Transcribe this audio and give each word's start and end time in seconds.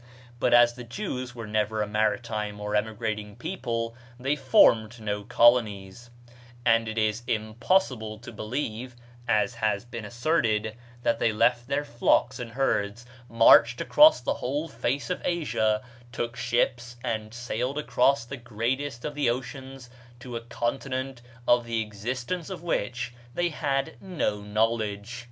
But 0.39 0.53
the 0.75 0.83
Jews 0.83 1.35
were 1.35 1.45
never 1.45 1.83
a 1.83 1.87
maritime 1.87 2.59
or 2.59 2.75
emigrating 2.75 3.35
people; 3.35 3.93
they 4.19 4.35
formed 4.35 4.99
no 4.99 5.23
colonies; 5.23 6.09
and 6.65 6.87
it 6.87 6.97
is 6.97 7.21
impossible 7.27 8.17
to 8.17 8.31
believe 8.31 8.95
(as 9.27 9.53
has 9.53 9.85
been 9.85 10.03
asserted) 10.03 10.75
that 11.03 11.19
they 11.19 11.31
left 11.31 11.67
their 11.67 11.85
flocks 11.85 12.39
and 12.39 12.53
herds, 12.53 13.05
marched 13.29 13.79
across 13.79 14.21
the 14.21 14.33
whole 14.41 14.67
face 14.67 15.11
of 15.11 15.21
Asia, 15.23 15.83
took 16.11 16.35
ships 16.35 16.95
and 17.03 17.31
sailed 17.31 17.77
across 17.77 18.25
the 18.25 18.37
greatest 18.37 19.05
of 19.05 19.13
the 19.13 19.29
oceans 19.29 19.87
to 20.19 20.35
a 20.35 20.41
continent 20.41 21.21
of 21.47 21.63
the 21.67 21.79
existence 21.79 22.49
of 22.49 22.63
which 22.63 23.13
they 23.35 23.49
had 23.49 23.97
no 24.01 24.41
knowledge. 24.41 25.19